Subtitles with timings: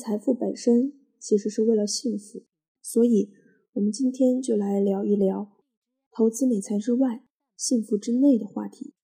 [0.00, 2.42] 财富本身其实是为了幸福。
[2.80, 3.30] 所以，
[3.74, 5.52] 我们今天就来聊一聊
[6.10, 7.22] 投资理财之外、
[7.54, 8.94] 幸福之内的话题。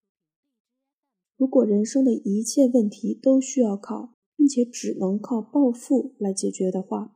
[1.36, 7.14] 如果人生的一切问题都需要靠，并且只能靠暴富来解决的话，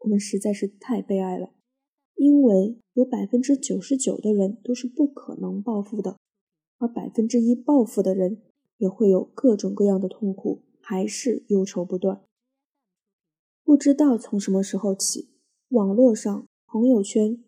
[0.00, 1.54] 我们实在是太悲哀了。
[2.16, 6.18] 因为有百分之九十九的人都是不可能暴富的，
[6.78, 8.42] 而百分之一暴富的人
[8.76, 12.22] 也会有各种各样的痛苦，还是忧愁不断。
[13.64, 15.30] 不知道从什么时候起，
[15.70, 17.42] 网络上、朋友圈、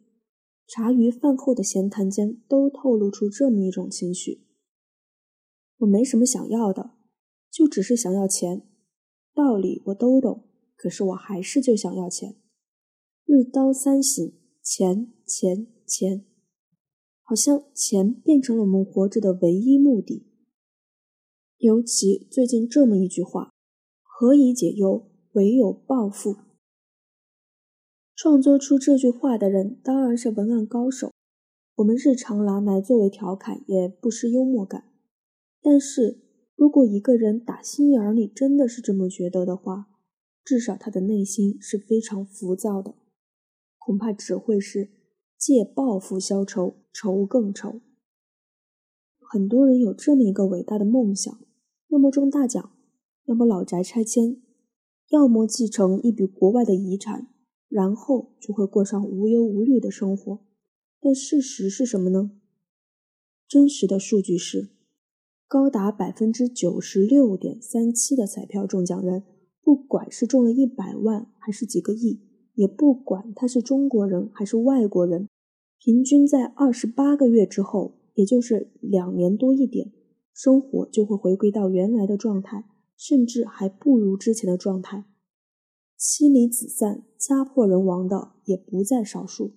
[0.67, 4.47] 茶余饭后的闲谈间都透露出这么一种情绪：
[5.79, 6.95] 我没什么想要的，
[7.51, 8.67] 就只是想要钱。
[9.33, 12.37] 道理我都懂，可是我还是就想要钱。
[13.25, 14.33] 日当三省。
[14.69, 16.27] 钱钱钱，
[17.23, 20.27] 好像钱变成了我们活着的唯一目的。
[21.59, 23.53] 尤其最近这么一句话
[24.03, 26.37] ：“何以解忧，唯有暴富。”
[28.17, 31.13] 创作出这句话的人当然是文案高手，
[31.77, 34.91] 我们日常拿来作为调侃也不失幽默感。
[35.61, 36.23] 但是
[36.55, 39.89] 如果一个人打心眼里真的是这么觉得的话，
[40.43, 42.95] 至少他的内心是非常浮躁的。
[43.79, 44.91] 恐怕只会是
[45.37, 47.81] 借报复消愁，愁更愁。
[49.21, 51.39] 很多人有这么一个伟大的梦想：
[51.89, 52.73] 要么中大奖，
[53.27, 54.41] 要么老宅拆迁，
[55.11, 57.29] 要么继承一笔国外的遗产，
[57.69, 60.41] 然后就会过上无忧无虑的生活。
[61.01, 62.33] 但事实是什么呢？
[63.47, 64.71] 真实的数据是，
[65.47, 69.23] 高达百分之九十六点三七的彩票中奖人，
[69.63, 72.23] 不管是中了一百万还是几个亿。
[72.55, 75.29] 也不管他是中国人还是外国人，
[75.79, 79.93] 平均在二十八个月之后，也就是两年多一点，
[80.33, 82.65] 生活就会回归到原来的状态，
[82.97, 85.05] 甚至还不如之前的状态。
[85.97, 89.55] 妻离子散、家破人亡的也不在少数。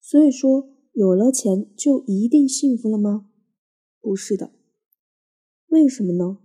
[0.00, 3.30] 所以说，有了钱就一定幸福了吗？
[4.00, 4.52] 不是的。
[5.66, 6.38] 为什么呢？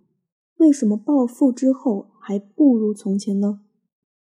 [0.58, 3.62] 为什么暴富之后还不如从前呢？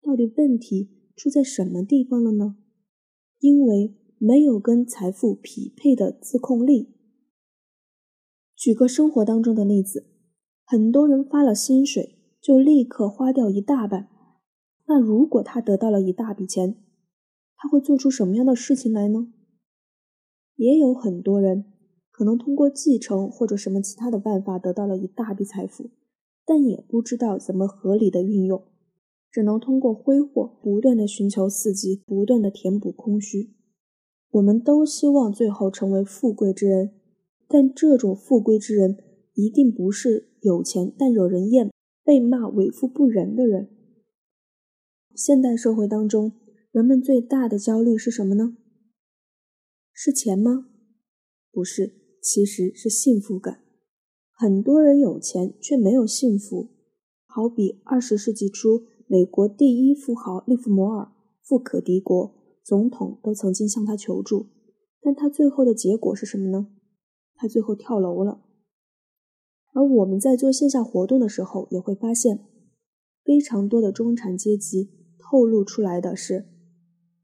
[0.02, 2.58] 到底问题出在什么地方了呢？
[3.40, 6.96] 因为没有跟财富匹配的自控力。
[8.56, 10.08] 举个生活当中的例子，
[10.72, 14.08] 很多人发了薪水就立刻花掉一大半。
[14.86, 16.76] 那如果他得到了一大笔钱，
[17.58, 19.34] 他会做出什么样的事情来呢？
[20.58, 21.66] 也有很多人
[22.12, 25.90] 可能通过继承或者什么其他的办法得到了一大笔财富，
[26.46, 28.62] 但也不知道怎么合理的运用。
[29.32, 33.56] 只能通过挥霍，不断的寻求刺激，不断的填补空虚。
[34.30, 36.92] 我们都希望最后成为富贵之人，
[37.48, 38.96] 但这种富贵之人
[39.40, 41.72] 一定不是有钱但惹人厌、
[42.04, 43.70] 被骂为富不仁的人。
[45.16, 46.34] 现代社会当中，
[46.74, 48.58] 人们最大的焦虑是什么呢？
[49.94, 50.68] 是钱吗？
[51.54, 53.64] 不是，其实是幸福感。
[54.34, 56.68] 很多人有钱却没有幸福，
[57.26, 58.88] 好比二十世纪初。
[59.08, 64.48] 美国第一富豪利弗摩尔、富可敌国，总统都曾经向他求助，
[65.02, 66.68] 但他最后的结果是什么呢？
[67.36, 68.44] 他最后跳楼了。
[69.74, 72.46] 而我们在做线下活动的时候，也会发现，
[73.24, 76.48] 非常多的中产阶级透露出来的是，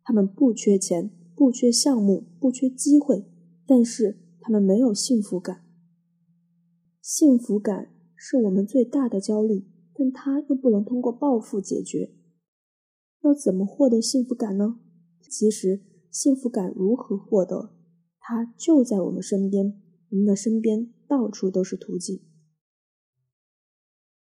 [0.03, 3.25] 他们不缺钱、不缺项目、不缺机会，
[3.65, 5.65] 但是他们没有幸福感。
[7.01, 9.67] 幸福感是我们最大的焦虑。
[9.97, 12.13] 但它又不能通过暴富解决，
[13.23, 14.77] 要怎么获得幸福感呢？
[15.21, 17.73] 其实，幸福感如何获得，
[18.19, 22.19] 它就在我们身边，我们的身边到处都是途径。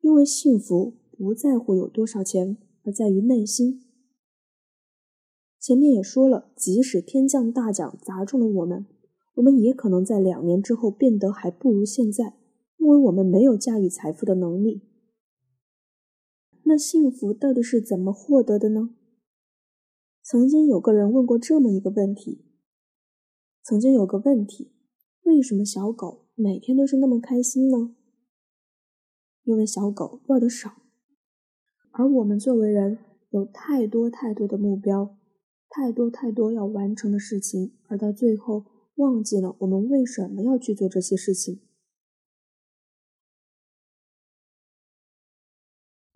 [0.09, 3.84] 因为幸福不在乎有多少钱，而在于内心。
[5.60, 8.88] 前面也说了，即使天降大奖砸中了我们，
[9.36, 12.39] 我们也可能在两年之后变得还不如现在，
[12.78, 14.81] 因为我们没有驾驭财富的能力。
[16.63, 18.95] 那幸福到底是怎么获得的呢？
[20.24, 22.45] 曾经有个人问过这么一个问题：
[23.62, 24.72] 曾经有个问题，
[25.22, 27.95] 为什么小狗每天都是那么开心呢？
[29.44, 30.83] 因为小狗饿得少，
[31.91, 33.00] 而我们作为人
[33.30, 35.18] 有太多太多的目标，
[35.69, 38.65] 太多太多要完成的事情，而到最后
[38.95, 41.62] 忘记了我们为什么要去做这些事情。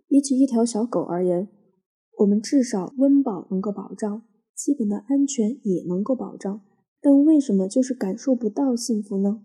[0.06, 1.48] 比起一条小狗而言，
[2.18, 4.22] 我们至少温饱能够保障，
[4.54, 6.60] 基本的安全也能够保障。
[7.00, 9.44] 但为什么就是感受不到幸福呢？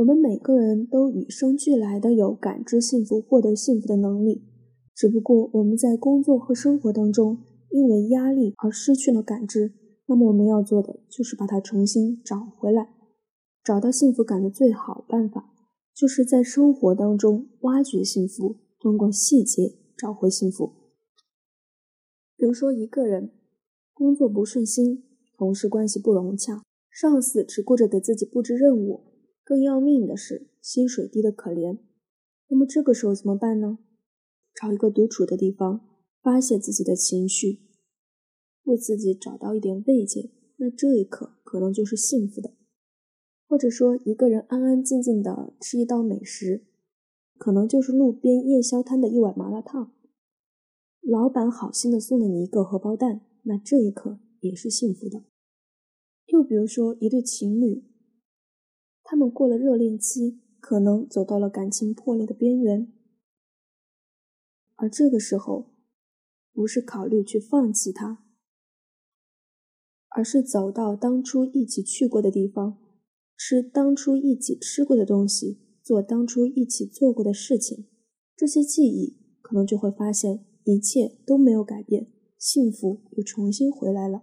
[0.00, 4.42] 我们每个人都与生俱来的有感知幸福、获得幸福的能力，
[4.94, 9.74] 只不过我们在工作和生活当中因为压力而失去了感知。
[10.06, 12.88] 那么我们要做的就是把它重新找回来。
[13.62, 15.52] 找到幸福感的最好办法，
[15.94, 20.72] 就是在生活当中挖掘幸福，通过细节找回幸福。
[22.38, 23.32] 比如说，一个人
[23.92, 25.04] 工作不顺心，
[25.36, 29.09] 同事关系不融洽，上司只顾着给自己布置任务。
[29.50, 31.80] 更要命的是，薪水低得可怜。
[32.46, 33.80] 那么这个时候怎么办呢？
[34.54, 35.88] 找一个独处的地方，
[36.22, 37.58] 发泄自己的情绪，
[38.62, 40.30] 为自己找到一点慰藉。
[40.58, 42.54] 那这一刻可能就是幸福的。
[43.48, 46.64] 或者说，一个人安安静静的吃一道美食，
[47.36, 49.92] 可能就是路边夜宵摊的一碗麻辣烫。
[51.00, 55.24] 老板好心的送了你一个荷包蛋，那这一刻也是幸福的。
[56.26, 57.89] 又比如说，一对情侣。
[59.10, 62.92] 他们过了热恋期，可能走到了感情破裂的边缘，
[64.76, 65.74] 而这个时候，
[66.52, 68.24] 不是考虑去放弃他，
[70.10, 72.78] 而是走到当初一起去过的地方，
[73.36, 77.88] 吃当初一起吃过的东西，做当初一起做过的事情，
[78.36, 84.22] 这些记忆可能就会发现一切都没有改变，幸福又重新回来了。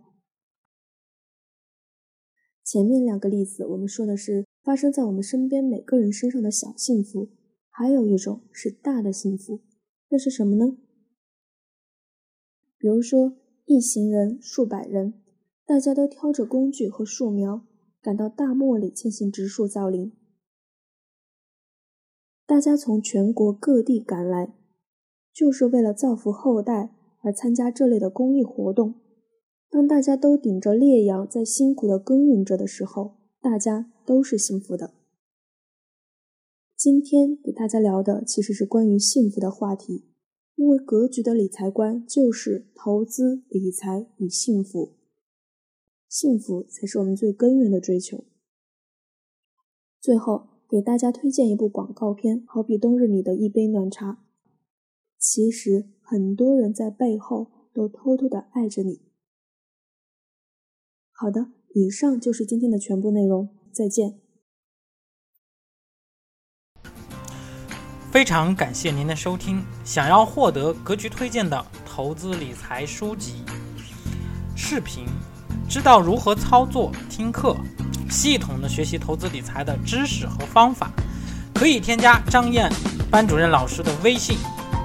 [2.63, 4.45] 前面两个例子，我们说的是。
[4.67, 7.29] 发生在我们身边每个人身上的小幸福，
[7.69, 9.61] 还有一种是大的幸福，
[10.09, 10.75] 那是什么呢？
[12.77, 15.13] 比如说，一行人、数百人，
[15.65, 17.65] 大家都挑着工具和树苗，
[18.01, 20.11] 赶到大漠里进行植树造林。
[22.45, 24.53] 大家从全国各地赶来，
[25.33, 28.95] 就是为了造福后代而参加这类的公益活动。
[29.69, 34.94] 当大家都顶着烈阳在辛苦的耕耘着的时候，大家都是幸福的。
[36.77, 40.06] 今天给大家聊的其实是关于幸福的话题，
[40.56, 44.95] 因为格局的理财观就是投资理财与幸福，
[46.07, 48.24] 幸福才是我们最根源的追求。
[50.00, 54.24] 最后给大家推荐一部广告片，好比冬日里的一杯暖茶，
[55.19, 59.01] 其实很多人在背后都偷偷的爱着你。
[61.12, 61.51] 好的。
[61.74, 64.15] 以上就是今天的全部内容，再见。
[68.09, 69.63] 非常感谢您的收听。
[69.83, 73.44] 想要获得格局推荐的投资理财书籍、
[74.56, 75.06] 视频，
[75.69, 77.56] 知道如何操作、听课，
[78.09, 80.89] 系统的学习投资理财的知识和方法，
[81.53, 82.71] 可以添加张燕
[83.12, 84.39] 班主任老师的微信，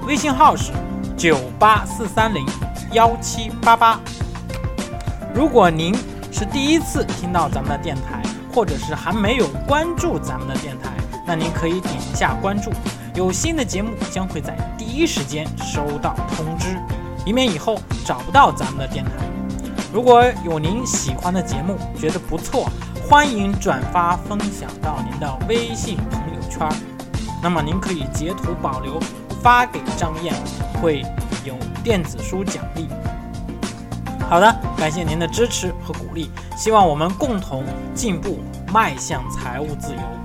[0.06, 0.73] 微信号是
[1.17, 2.44] 九八四三零
[2.93, 3.99] 幺七八八。
[5.35, 5.94] 如果您
[6.31, 8.22] 是第一次听到咱们的电台，
[8.53, 10.91] 或者是还没有关注咱们的电台，
[11.27, 12.71] 那您可以点一下关注，
[13.15, 16.77] 有新的节目将会在第一时间收到通知，
[17.25, 19.13] 以免以后找不到咱们的电台。
[19.93, 22.71] 如果有您喜欢的节目，觉得不错，
[23.09, 26.69] 欢迎转发分享到您的微信朋友圈，
[27.43, 29.01] 那么您可以截图保留
[29.43, 30.35] 发给张燕，
[30.81, 31.03] 会
[31.44, 32.89] 有电子书奖励。
[34.32, 38.39] 好的，感谢您的支持和鼓励，希望我们共同进步，
[38.72, 40.21] 迈向财务自由。